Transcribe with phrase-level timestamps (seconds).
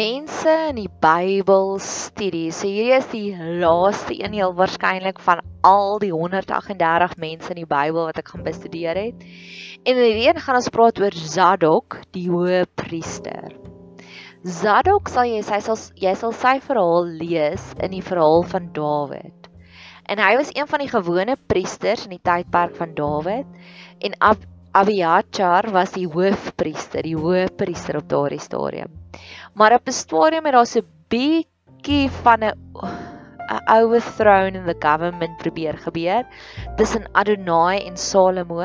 [0.00, 2.48] mense in die Bybel studie.
[2.54, 7.68] So hierdie is die laaste een heel waarskynlik van al die 138 mense in die
[7.68, 9.26] Bybel wat ek gaan bestudeer het.
[9.84, 13.52] En in hierdie een gaan ons praat oor Zadok, die hoë priester.
[14.40, 19.50] Zadok sal jy sy sal jy sal sy verhaal lees in die verhaal van Dawid.
[20.08, 23.44] En hy was een van die gewone priesters in die tydperk van Dawid
[24.00, 24.16] en
[24.72, 28.92] Abiathar was die hoofpriester, die hoëpriester op daardie stadium.
[29.58, 32.54] Maar op 'n stadium het daar so 'n bietjie van 'n
[33.50, 36.22] 'n overthrown in the government probeer gebeur
[36.76, 38.60] tussen Adonai en Salomo.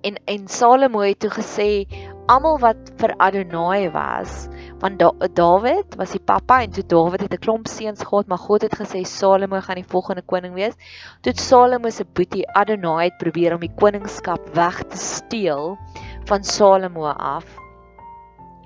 [0.00, 1.84] En en Salomo het toe gesê
[2.26, 4.48] almal wat vir Adonai was,
[4.80, 8.38] want da Dawid was die pappa en toe Dawid het 'n klomp seuns gehad, maar
[8.38, 10.74] God het gesê Salomo gaan die volgende koning wees.
[11.20, 15.78] Toe Salomo se boetie Adonai probeer om die koningskap weg te steel
[16.24, 17.44] van Salomo af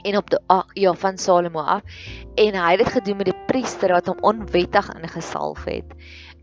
[0.02, 0.38] en op die
[0.82, 1.82] ja van Salomo af
[2.34, 5.94] en hy het dit gedoen met die priester wat hom onwettig ingesalf het.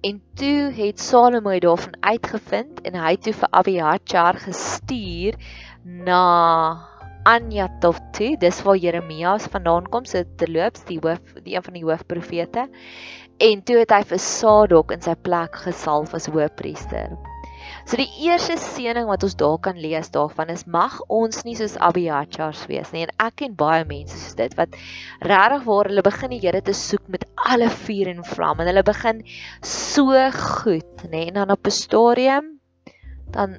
[0.02, 5.36] En toe het Salomo daarvan uitgevind en hy het toe vir Abiathar gestuur
[5.84, 6.89] na
[7.28, 11.84] Anjatof toe, dis waar Jeremia vandaan kom, so terloops die hoof die een van die
[11.84, 12.67] hoofprofete.
[13.39, 17.17] En toe het hy vir Sadok in sy plek gesalf as hoofpriester.
[17.90, 21.78] So die eerste seëning wat ons daar kan lees daarvan is mag ons nie soos
[21.81, 23.06] Abiathars wees nie.
[23.08, 24.75] En ek ken baie mense soos dit wat
[25.25, 28.86] regtig waar hulle begin die Here te soek met alle vuur en vlam en hulle
[28.86, 29.23] begin
[29.66, 31.28] so goed, nê?
[31.30, 32.59] En dan op 'n stadium
[33.31, 33.58] dan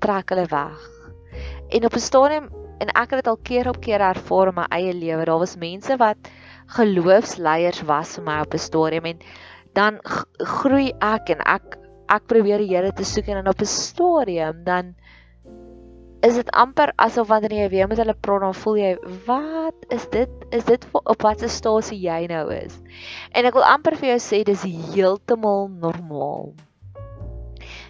[0.00, 0.78] trek hulle weg.
[1.70, 2.48] En op 'n stadium
[2.78, 5.24] en ek het dit al keer op keer ervaar in my eie lewe.
[5.24, 6.30] Daar was mense wat
[6.78, 9.18] geloofsleiers was vir my op 'n stadium en
[9.74, 10.00] dan
[10.58, 14.94] groei ek en ek ek probeer die Here te soek en op 'n stadium dan
[16.20, 20.08] is dit amper asof wanneer jy weer met hulle praat dan voel jy wat is
[20.10, 20.30] dit?
[20.50, 22.80] Is dit op watter stasie jy nou is?
[23.30, 24.62] En ek wil amper vir jou sê dis
[24.94, 26.54] heeltemal normaal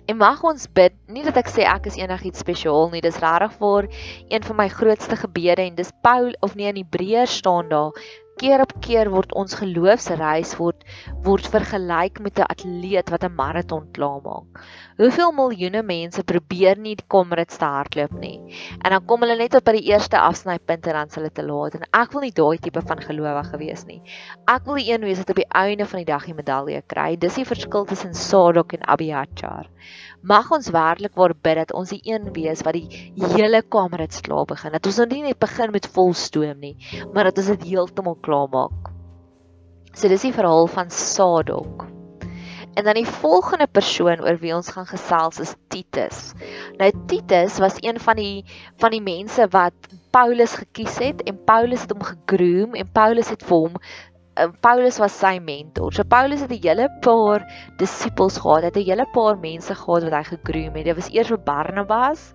[0.09, 3.59] En mag ons bid, nie dat ek sê ek is enigiets spesiaal nie, dis regtig
[3.61, 3.89] vir
[4.33, 7.93] een van my grootste gebede en dis Paul of nie in Hebreërs staan daar
[8.39, 10.85] keer op keer word ons geloofsreis word
[11.27, 14.61] word vergelyk met 'n atleet wat 'n maraton klaarmaak.
[14.99, 18.39] Hoeveel miljoene mense probeer nie die Comrades te hardloop nie.
[18.83, 21.43] En dan kom hulle net op by die eerste afsnypunt en dan sal dit te
[21.43, 24.03] laat en ek wil nie daai tipe van gelowige wees nie.
[24.47, 27.17] Ek wil die een wees wat op die einde van die dag die medalje kry.
[27.17, 29.67] Dis die verskil tussen Sadok en Abiathar.
[30.23, 34.47] Mag ons werklik waar bid dat ons die een wees wat die hele Comrades klaar
[34.51, 34.73] begin.
[34.75, 36.75] Dat ons nou nie net begin met vol stoom nie,
[37.15, 38.93] maar dat ons dit heeltemal klaarmaak.
[39.97, 41.87] So dis die verhaal van Sadok.
[42.79, 46.33] En dan die volgende persoon oor wie ons gaan gesels is Titus.
[46.79, 48.45] Nou Titus was een van die
[48.79, 53.43] van die mense wat Paulus gekies het en Paulus het hom gegroom en Paulus het
[53.49, 53.81] vir hom
[54.61, 55.93] Paulus was sy mentor.
[55.93, 57.43] So Paulus het 'n hele paar
[57.79, 58.63] disippels gehad.
[58.63, 60.85] Hy het 'n hele paar mense gehad wat hy gegroom het.
[60.85, 62.35] Dit was eers vir Barnabas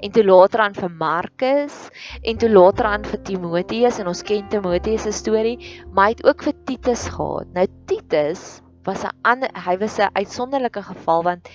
[0.00, 1.90] en toe later aan vir Markus
[2.22, 5.58] en toe later aan vir Timoteus en ons ken Timoteus se storie,
[5.92, 7.46] maar hy het ook vir Titus gehad.
[7.54, 11.48] Nou Titus was 'n ander hy was 'n uitsonderlike geval want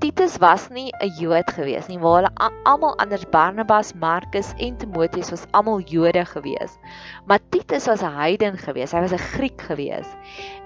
[0.00, 5.30] Titus was nie 'n Jood gewees nie, maar hulle almal anders Barnabas, Markus en Timoteus
[5.30, 6.78] was almal Jode gewees.
[7.26, 10.08] Maar Titus was 'n heiden gewees, hy was 'n Griek gewees.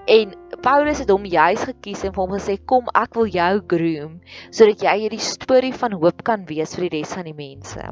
[0.07, 4.21] En Paulus het hom juis gekies en vir hom gesê kom ek wil jou groom
[4.51, 7.91] sodat jy hierdie storie van hoop kan wees vir die res van die mense.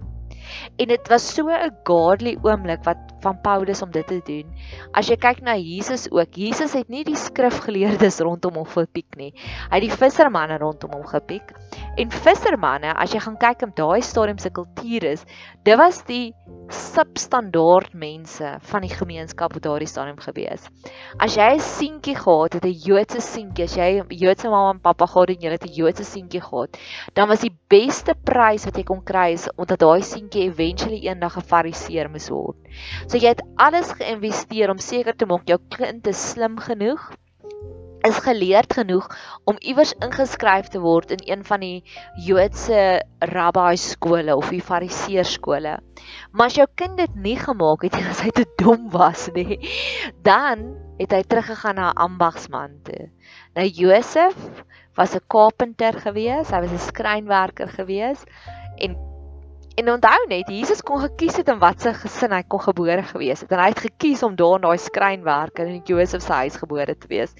[0.77, 4.51] En dit was so 'n godly oomblik wat van Paulus om dit te doen.
[4.97, 9.33] As jy kyk na Jesus ook, Jesus het nie die skrifgeleerdes rondom hom gepiek nie.
[9.67, 11.53] Hy het die vissermanne rondom hom gepiek.
[11.97, 15.25] En vissermanne, as jy gaan kyk op daai stadium se kultuur is,
[15.67, 16.33] dit was die
[16.73, 20.67] substandaard mense van die gemeenskap op daardie stadium gewees.
[21.23, 24.79] As jy 'n seentjie gehad het, 'n Joodse seentjie, as jy 'n Joodse mamma en
[24.79, 26.77] pappa gehad het en jy het 'n Joodse seentjie gehad,
[27.13, 31.37] dan was die beste prys wat jy kon kry is omdat daai seentjie eventually eendag
[31.37, 32.57] 'n fariseer moes word.
[33.07, 37.11] So jy het alles geïnvesteer om seker te maak jou kind is slim genoeg
[38.07, 39.07] is geleerd genoeg
[39.49, 41.83] om iewers ingeskryf te word in een van die
[42.25, 43.01] Joodse
[43.33, 45.77] rabbi skole of die fariseer skole.
[46.31, 49.59] Maar as jou kind dit nie gemaak het en as hy te dom was nie,
[50.23, 50.69] dan
[51.01, 53.09] het hy teruggegaan na 'n ambagsman toe.
[53.55, 54.37] Nou Josef
[54.95, 58.23] was 'n carpenter gewees, hy was 'n skrynwerker gewees
[58.77, 58.97] en
[59.77, 63.51] En onthou net, Jesus kon gekies het in watter gesin hy kon gebore gewees het
[63.53, 67.09] en hy het gekies om daar in daai skrynwerk in Josef se huis gebore te
[67.11, 67.35] wees.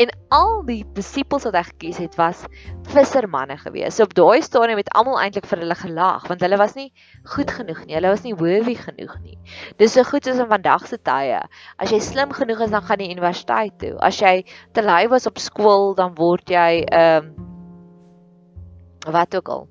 [0.00, 2.46] En al die disippels wat hy gekies het was
[2.88, 3.98] vissermanne gewees.
[3.98, 6.88] So op daai stadium het almal eintlik vir hulle gelag want hulle was nie
[7.34, 7.98] goed genoeg nie.
[7.98, 9.36] Hulle was nie worthy genoeg nie.
[9.76, 11.42] Dis so goed soos in vandag se tye.
[11.76, 13.92] As jy slim genoeg is, dan gaan jy universiteit toe.
[14.00, 14.38] As jy
[14.72, 17.52] te lui was op skool, dan word jy ehm um,
[19.12, 19.66] wat ook al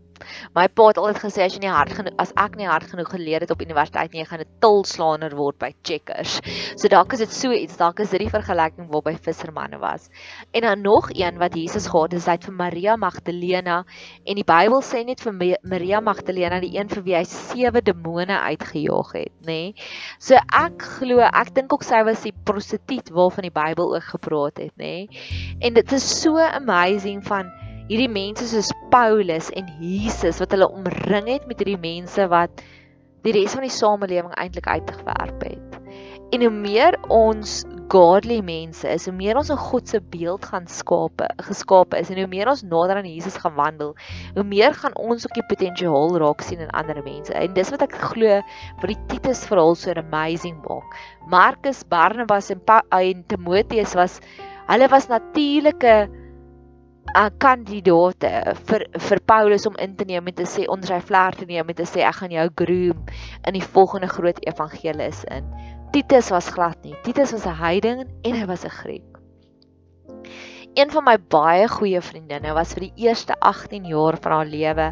[0.56, 3.10] My pa het altyd gesê as jy nie hard genoeg as ek nie hard genoeg
[3.14, 6.40] geleer het op universiteit nie, jy gaan 'n tilslaaner word by checkers.
[6.78, 10.10] So dalk is dit so iets, dalk is dit die vergelyking waar by vissermanne was.
[10.54, 13.84] En dan nog een wat Jesus gehad het, hy het vir Maria Magdalena
[14.26, 18.40] en die Bybel sê net vir Maria Magdalena die een vir wie hy sewe demone
[18.40, 19.46] uitgejaag het, nê.
[19.46, 19.74] Nee?
[20.20, 24.58] So ek glo, ek dink ook sy was die prostituut waarvan die Bybel ook gepraat
[24.58, 25.08] het, nê.
[25.08, 25.24] Nee?
[25.60, 27.52] En dit is so amazing van
[27.90, 32.64] hierdie mense soos Paulus en Jesus wat hulle omring het met hierdie mense wat
[33.24, 35.80] die res van die samelewing eintlik uitgewerp het.
[36.34, 37.62] En hoe meer ons
[37.94, 42.18] godly mense is, hoe meer ons 'n God se beeld gaan skape, geskape is en
[42.18, 43.94] hoe meer ons nader aan Jesus gaan wandel,
[44.34, 47.34] hoe meer gaan ons ook die potensiaal raak sien in ander mense.
[47.34, 48.42] En dis wat ek glo
[48.82, 50.98] wat die Titus verhaal so amazing maak.
[51.30, 54.20] Markus, Barnabas en, en Timoteus was
[54.68, 56.10] hulle was natuurlike
[57.16, 58.32] uh, kandidate
[58.68, 61.70] vir vir Paulus om in te neem en te sê onder sy vlerk te neem
[61.70, 63.06] en te sê ek gaan jou groom
[63.48, 65.48] in die volgende groot evangelis in.
[65.94, 66.96] Titus was glad nie.
[67.06, 69.10] Titus was 'n heiding en hy was 'n Griek.
[70.74, 74.88] Een van my baie goeie vriendinne was vir die eerste 18 jaar van haar lewe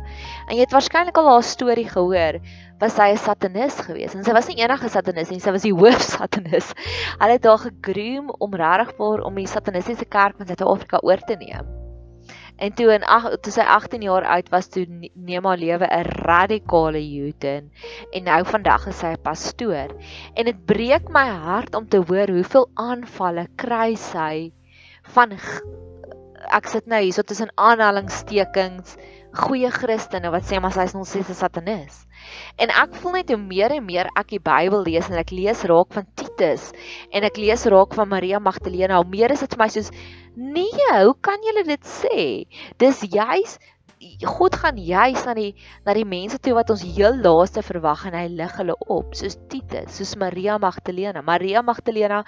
[0.48, 2.38] en jy het waarskynlik al haar storie gehoor
[2.80, 5.74] was sy 'n satanis geweest en sy was nie enige satanis nie sy was die
[5.82, 6.74] hoof satanis.
[7.18, 11.36] Hulle het haar gegroom om regtig vir om die satanistiese kerk van Suid-Afrika oor te
[11.36, 11.81] neem.
[12.62, 16.10] En toe in ag toe sy 18 jaar oud was toe neem haar lewe 'n
[16.30, 17.72] radikale U-turn
[18.14, 19.90] en nou vandag is sy 'n pastoor.
[20.36, 24.52] En dit breek my hart om te hoor hoeveel aanvalle kry sy
[25.16, 25.34] van
[26.58, 28.96] ek sit nou hierso tussen aanhalingstekens
[29.32, 32.06] goeie Christene wat sê maar sy is nog steeds 'n satanis.
[32.58, 35.64] En ek voel net hoe meer en meer ek die Bybel lees en ek lees
[35.64, 36.06] raak van
[36.42, 36.72] Titus
[37.14, 39.92] en ek lees raak van Maria Magdalena, hoe meer is dit vir my soos
[40.32, 42.22] Nee, hoe kan julle dit sê?
[42.80, 43.60] Dis juis
[44.26, 45.52] God gaan juis na die
[45.86, 49.38] na die mense toe wat ons heel laaste verwag en hy lig hulle op, soos
[49.52, 51.22] Titus, soos Maria Magdalena.
[51.22, 52.24] Maria Magdalena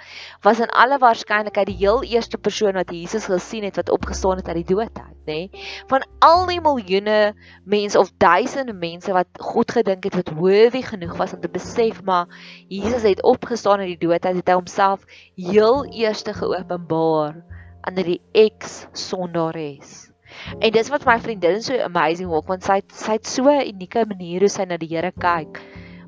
[0.46, 4.52] was in alle waarskynlikheid die heel eerste persoon wat Jesus gesien het wat opgestaan het
[4.52, 5.48] uit die dood uit, nê?
[5.50, 5.64] Nee?
[5.90, 7.34] Van al die miljoene
[7.64, 12.02] mense of duisende mense wat God gedink het wat worthy genoeg was om te besef
[12.02, 12.26] maar
[12.68, 15.04] Jesus het opgestaan uit die dood uit, het hy homself
[15.36, 17.42] heel eerste geopenbaar
[17.84, 20.10] aan die ex-sondares.
[20.58, 24.06] En dis wat my vriendin so amazing maak want sy sy het so 'n unieke
[24.08, 25.60] manier hoe sy na die Here kyk.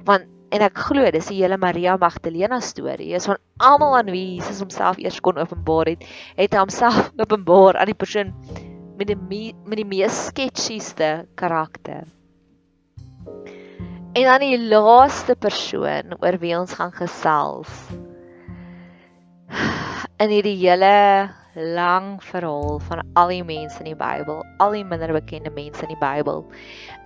[0.05, 3.15] Want en ek glo dis die hele Maria Magdalena storie.
[3.19, 6.05] Is van almal aan wie Jesus homself eers kon openbaar het,
[6.37, 8.33] het hy homself openbaar aan die persoon
[8.97, 12.07] met die met die mees sketchieste karakter.
[14.17, 17.73] En dan die laaste persoon oor wie ons gaan gesels
[20.23, 25.13] in hierdie hele lang verhaal van al die mense in die Bybel, al die minder
[25.13, 26.45] bekende mense in die Bybel,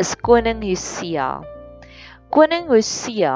[0.03, 1.41] is koning Josia.
[2.31, 3.35] Koning Josia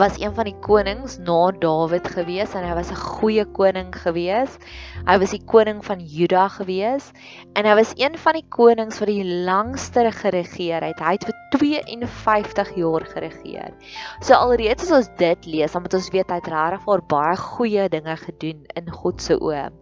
[0.00, 4.56] was een van die konings na Dawid gewees en hy was 'n goeie koning gewees.
[5.06, 7.12] Hy was die koning van Juda gewees
[7.54, 11.00] en hy was een van die konings wat die langste geregeer het.
[11.00, 13.76] Hy het vir 52 jaar geregeer.
[14.20, 17.88] So alreeds as ons dit lees, dan moet ons weet hy het regtig baie goeie
[17.88, 19.79] dinge gedoen in God se oë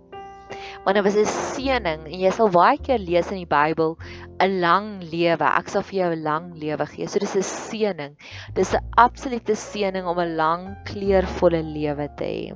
[0.84, 3.96] want dit was 'n seëning en jy sal baie keer lees in die Bybel
[4.40, 5.44] 'n lang lewe.
[5.44, 7.06] Ek sal vir jou 'n lang lewe gee.
[7.06, 8.16] So dis 'n seëning.
[8.54, 12.52] Dis 'n absolute seëning om 'n lang kleurvolle lewe te hê.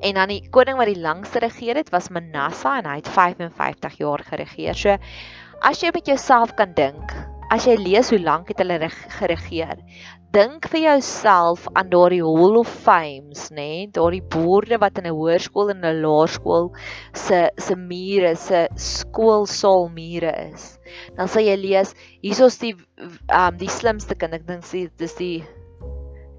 [0.00, 3.98] En dan die koning wat die langste regeer het was Manasseh en hy het 55
[3.98, 4.74] jaar geregeer.
[4.74, 4.96] So
[5.60, 7.12] as jy met jouself kan dink,
[7.50, 8.88] as jy lees hoe lank het hulle
[9.18, 9.80] geregeer,
[10.34, 13.88] dink vir jouself aan daardie Hall of Fames, nê, nee?
[13.96, 16.70] daardie borde wat in 'n hoërskool en 'n laerskool
[17.12, 20.78] se se mure, se skoolsaal mure is.
[21.16, 22.74] Dan sal jy lees, hierso's die
[23.28, 24.64] um die slimste kind, ek dink
[24.98, 25.44] dis die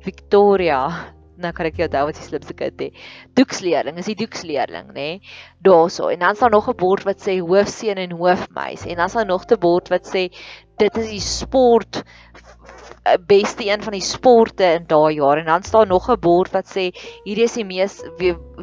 [0.03, 2.93] Victoria nou kan ek jou onthou wat die slimste kind het.
[3.33, 4.93] Doeksleerling, is die doeksleerling, nê?
[4.93, 5.21] Nee?
[5.59, 6.07] Daarso.
[6.07, 9.45] En dan staan nog 'n bord wat sê hoofseun en hoofmeis en dan staan nog
[9.45, 10.29] 'n bord wat sê
[10.77, 12.03] dit is die sport
[13.03, 16.51] Eh, beste een van die sporte in daai jaar en dan staan nog 'n bord
[16.53, 16.83] wat sê
[17.23, 17.95] hierdie is die mees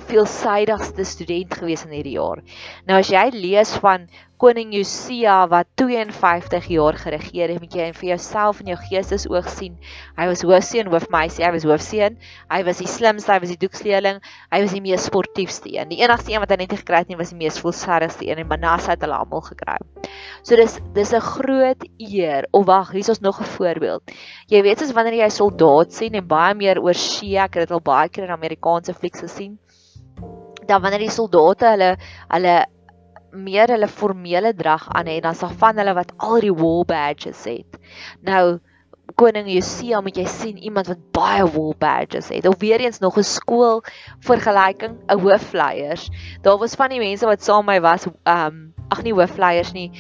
[0.07, 2.39] veelsidigste student gewees in hierdie jaar.
[2.87, 4.07] Nou as jy lees van
[4.39, 9.75] koning Josia wat 52 jaar geregeer het, moet jy vir jouself in jou geestesoog sien.
[10.17, 12.19] Hy was hoofseun, hoofmeisie, hy was hoofseun.
[12.53, 14.21] Hy was die slimste, hy was die doeksleerling,
[14.55, 15.91] hy was die mees sportiefste een.
[15.91, 18.51] Die enigste een wat hy net gekry het nie was die mees volsarigste een en
[18.51, 19.77] Manasseh het hulle almal gekry.
[20.43, 22.47] So dis dis 'n groot eer.
[22.53, 24.03] Of wag, hier is ons nog 'n voorbeeld.
[24.49, 27.69] Jy weet as wanneer jy 'n soldaat sien en baie meer oor see, ek het
[27.69, 29.59] dit al baie keer in Amerikaanse flieks gesien.
[30.67, 31.97] Dan wanneer die soldate hulle
[32.29, 32.67] hulle
[33.33, 37.45] meer hulle formele drag aan het, dan sal van hulle wat al die war badges
[37.45, 37.79] het.
[38.21, 38.59] Nou
[39.17, 42.47] koning Josia moet jy sien iemand wat baie war badges het.
[42.47, 43.83] Of weer eens nog 'n skool
[44.21, 46.11] vergelyking, 'n hoofleiers.
[46.43, 49.73] Daar was van die mense wat saam met my was, ehm um, ag nie hoofleiers
[49.73, 49.93] nie,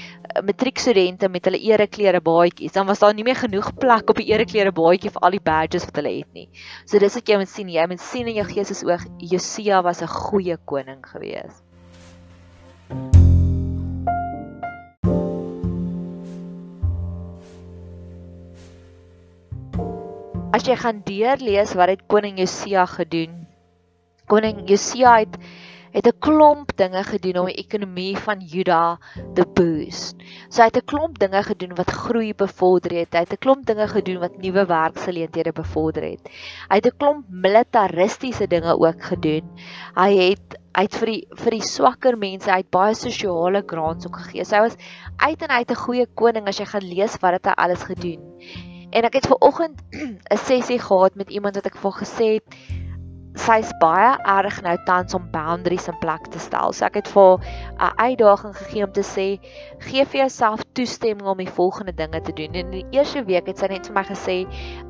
[0.44, 2.72] matriekstudente met hulle ereklere baadjies.
[2.72, 5.84] Dan was daar nie meer genoeg plek op die ereklere baadjie vir al die badges
[5.84, 6.48] wat hulle het nie.
[6.84, 10.06] So dis wat jy moet sien, jy moet sien in jou geesesoog Josia was 'n
[10.08, 11.67] goeie koning geweest.
[12.88, 12.96] As
[20.64, 23.44] jy gaan deurlees wat het koning Josia gedoen?
[24.26, 25.36] Koning Josia het
[25.92, 28.98] het 'n klomp dinge gedoen om die ekonomie van Juda
[29.34, 30.16] te boost.
[30.48, 33.12] So hy het 'n klomp dinge gedoen wat groei bevorder het.
[33.12, 36.28] Hy het 'n klomp dinge gedoen wat nuwe werksgeleenthede bevorder het.
[36.68, 39.50] Hy het 'n klomp militaristiese dinge ook gedoen.
[39.94, 44.44] Hy het het vir die vir die swakker mense uit baie sosiale grants ook gegee.
[44.44, 44.76] So hy was
[45.16, 48.20] uit en uit 'n goeie koning as jy gaan lees wat het hy alles gedoen.
[48.90, 49.82] En ek het ver oggend
[50.32, 52.44] 'n sessie gehad met iemand wat ek vir gesê het
[53.38, 56.72] sy's baie erg nou tans om boundaries in plek te stel.
[56.72, 57.38] So ek het vir
[57.78, 59.26] 'n uitdaging gegee om te sê
[59.78, 62.54] gee vir jouself toestemming om die volgende dinge te doen.
[62.54, 64.36] En in die eerste week het sy net vir my gesê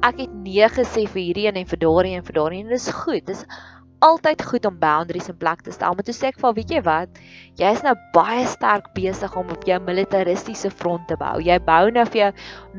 [0.03, 2.91] ek het nee gesê vir hierdie en vir daardie en vir daardie en dit is
[2.91, 3.27] goed.
[3.27, 3.45] Dis
[4.05, 5.95] altyd goed om boundaries in plek te stel.
[5.95, 7.21] Maar toe sê ek vir weet jy wat?
[7.59, 11.37] Jy is nou baie sterk besig om op jou militaristiese front te bou.
[11.43, 12.31] Jy bou nou vir jou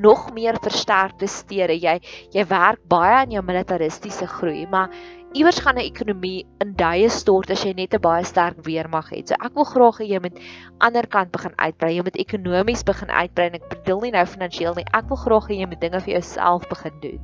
[0.07, 1.75] nog meer versterkte stede.
[1.75, 1.99] Jy
[2.35, 4.93] jy werk baie aan jou militaristiese groei, maar
[5.37, 9.27] iewers gaan 'n ekonomie in duie stort as jy net 'n baie sterk weermag het.
[9.29, 10.39] So ek wil graag hê jy moet
[10.79, 11.95] ander kant begin uitbrei.
[11.95, 14.85] Jy moet ekonomies begin uitbrei en ek bedoel nie nou finansiëel nie.
[14.93, 17.21] Ek wil graag hê jy moet dinge vir jouself begin doen.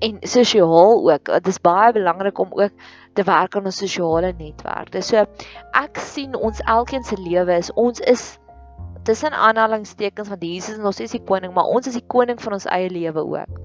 [0.00, 1.24] En sosiaal ook.
[1.24, 2.72] Dit is baie belangrik om ook
[3.14, 4.90] te werk aan 'n sosiale netwerk.
[4.90, 5.26] Dis so
[5.72, 8.38] ek sien ons elkeen se lewe is ons is
[9.02, 12.52] tussen aanhalingstekens want Jesus is nog steeds die koning, maar ons is die koning van
[12.52, 13.60] ons eie lewe ook.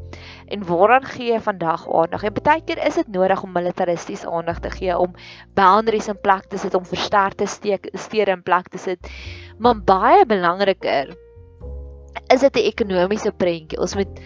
[0.45, 2.23] En waaraan gee jy vandag aandag?
[2.23, 5.15] En baie keer is dit nodig om militaristies aandag te gee om
[5.57, 7.47] boundaries in plek te sit om versterkte
[7.93, 9.09] stede in plek te sit.
[9.57, 11.15] Maar baie belangriker
[12.33, 13.79] is dit 'n ekonomiese prentjie.
[13.79, 14.19] Ons moet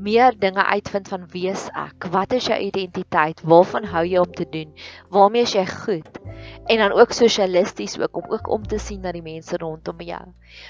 [0.00, 2.06] meer dinge uitvind van wie ek?
[2.10, 3.40] Wat is jou identiteit?
[3.44, 4.72] Waarvan hou jy om te doen?
[5.10, 6.18] Waarmee is jy goed?
[6.66, 10.22] En dan ook sosialisties ook om ook om te sien na die mense rondom jou.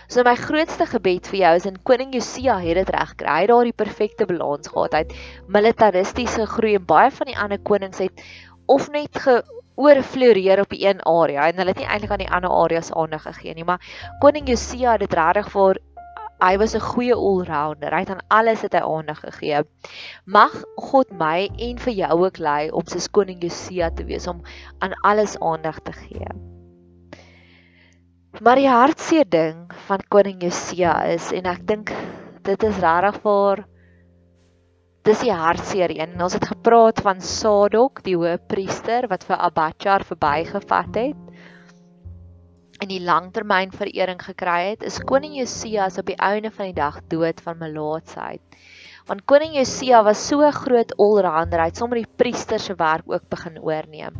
[0.09, 3.31] So my grootste gebed vir jou is in koning Josia het dit reg kry.
[3.31, 4.93] Hy het daar die perfekte balans gehad.
[4.93, 8.25] Hy het militaristiese groei en baie van die ander konings het
[8.67, 9.43] of net ge
[9.81, 13.25] oorfloreer op die een area en hulle het nie eintlik aan die ander areas aandag
[13.29, 13.81] gegee nie maar
[14.21, 15.81] koning Josia het dit regtig vir
[16.41, 17.93] hy was 'n goeie allrounder.
[17.93, 19.63] Hy het aan alles het hy aandag gegee.
[20.25, 24.43] Mag God my en vir jou ook lei om soos koning Josia te wees om
[24.79, 26.29] aan alles aandag te gee.
[28.41, 31.93] Maar die hartseer ding van koning Josia is en ek dink
[32.43, 33.65] dit is regtig vir
[35.03, 36.23] dis die hartseer een.
[36.23, 41.30] Ons het gepraat van Sadok, die hoëpriester wat vir Abachar verbygevat het
[42.81, 47.01] in die langtermyn verering gekry het, is koning Josias op die einde van die dag
[47.13, 48.41] dood van melaatsheid.
[49.11, 53.25] Want koning Josia was so groot allrounder, hy het sommer die priester se werk ook
[53.33, 54.17] begin oorneem.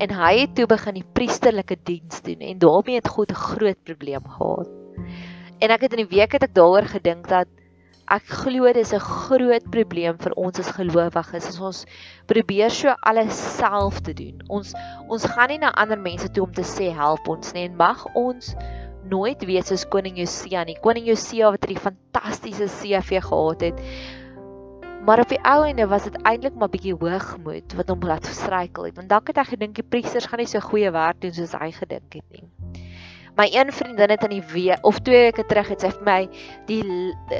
[0.00, 3.80] En hy het toe begin die priesterlike diens doen en daarmee het God 'n groot
[3.84, 4.68] probleem gehad.
[5.60, 7.48] En ek het in die week het ek daaroor gedink dat
[8.10, 11.86] ek glo dis 'n groot probleem vir ons as gelowiges as ons
[12.26, 14.42] probeer so alles self te doen.
[14.48, 14.74] Ons
[15.08, 18.06] ons gaan nie na ander mense toe om te sê help ons nie en mag
[18.14, 18.54] ons
[19.10, 20.76] nooit wees soos koning Josia nie.
[20.82, 23.78] Koning Josia wat 'n fantastiese CV gehad het.
[25.06, 28.84] Maar op die ou ende was dit eintlik maar bietjie hoogmoed wat hom laat struikel
[28.84, 28.96] het.
[28.96, 31.70] Want dalk het hy gedink die priesters gaan nie so goeie werk doen soos hy
[31.70, 32.44] gedink het nie.
[33.40, 36.16] My een vriendin het in die week of twee weke terug het sy vir my
[36.68, 36.82] die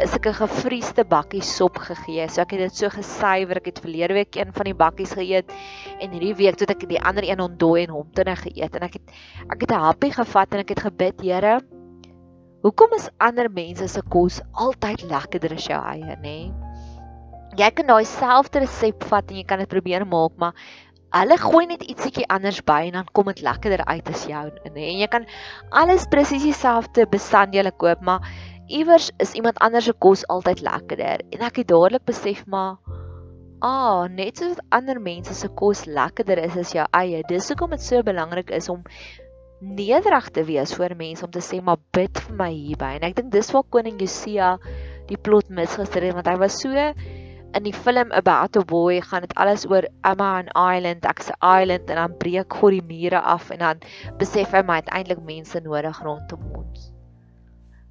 [0.08, 2.24] sulke gefriesde bakkie sop gegee.
[2.32, 3.60] So ek het dit so gesuiwer.
[3.60, 5.52] Ek het verlede week een van die bakkies geëet
[6.00, 8.96] en hierdie week het ek die ander een ontdooi en hom toe geëet en ek
[8.96, 9.12] het
[9.52, 11.60] ek het 'n happie gevat en ek het gebid, Here,
[12.62, 16.48] hoekom is ander mense se kos altyd lekkerder as jou eie, nê?
[17.58, 20.54] Jy kan daai selfde resep vat en jy kan dit probeer maak, maar
[21.10, 24.76] Hulle gooi net ietsiekie anders by en dan kom dit lekkerder uit as jou in.
[24.76, 25.26] En jy kan
[25.82, 28.26] alles presies dieselfde bestanddele koop, maar
[28.70, 31.24] iewers is iemand anders se kos altyd lekkerder.
[31.34, 32.78] En ek het dadelik besef maar
[33.60, 37.24] ah, net soos ander mense se kos lekkerder is as jou eie.
[37.28, 38.84] Dis hoekom dit so belangrik is om
[39.60, 42.94] nederig te wees voor mense om te sê maar bid vir my hierby.
[42.96, 44.54] En ek dink dis waar koning Josia
[45.10, 46.70] die plot misgister het want hy was so
[47.54, 51.38] in die film About a Boy gaan dit alles oor Emma and Island, ek's 'n
[51.42, 53.82] island en dan breek God die mure af en dan
[54.18, 56.92] besef hy maar uiteindelik mense nodig rondom ons.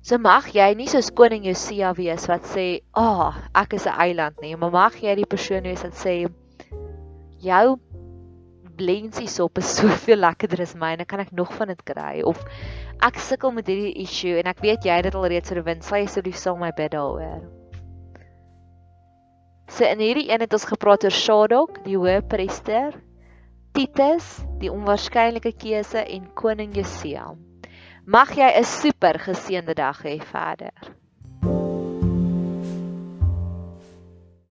[0.01, 3.99] So mag jy nie soos koning Josia wees wat sê, "Ag, oh, ek is 'n
[3.99, 6.31] eiland nie," maar mag jy die persoon wees wat sê,
[7.39, 7.79] "Jou
[8.77, 12.43] blensie sop is soveel lekkerder as myne, kan ek nog van dit kry?" Of
[13.01, 15.99] ek sukkel met hierdie issue en ek weet jy het dit al reeds oorwin, sal
[15.99, 17.58] jy asseblief saam my bid daaroor?
[19.69, 22.95] So in hierdie een het ons gepraat oor Shadok, die hoëpriester,
[23.77, 27.29] Titus, die onwaarskynlike keuse en koning Josia.
[28.05, 30.73] Mag jy 'n super geseënde dag hê verder.